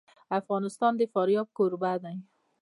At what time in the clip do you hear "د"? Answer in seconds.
0.97-1.01